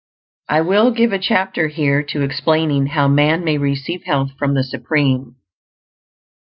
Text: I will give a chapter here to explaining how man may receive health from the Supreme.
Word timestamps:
I 0.49 0.61
will 0.61 0.89
give 0.89 1.11
a 1.13 1.19
chapter 1.19 1.67
here 1.67 2.01
to 2.09 2.23
explaining 2.23 2.87
how 2.87 3.07
man 3.07 3.43
may 3.43 3.59
receive 3.59 4.01
health 4.05 4.31
from 4.39 4.55
the 4.55 4.63
Supreme. 4.63 5.35